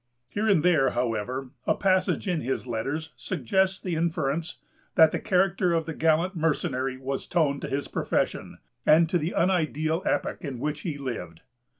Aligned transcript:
Here 0.29 0.49
and 0.49 0.63
there, 0.63 0.89
however, 0.89 1.51
a 1.67 1.75
passage 1.75 2.27
in 2.27 2.41
his 2.41 2.65
letters 2.65 3.13
suggests 3.15 3.79
the 3.79 3.93
inference, 3.93 4.57
that 4.95 5.11
the 5.11 5.19
character 5.19 5.73
of 5.73 5.85
the 5.85 5.93
gallant 5.93 6.35
mercenary 6.35 6.97
was 6.97 7.27
toned 7.27 7.61
to 7.61 7.69
his 7.69 7.87
profession, 7.87 8.57
and 8.83 9.07
to 9.11 9.19
the 9.19 9.35
unideal 9.37 10.01
epoch 10.03 10.43
in 10.43 10.57
which 10.59 10.81
he 10.81 10.97
lived. 10.97 11.41